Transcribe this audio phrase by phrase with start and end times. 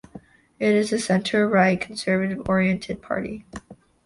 [0.59, 3.45] It is a centre-right, Conservative-oriented, party.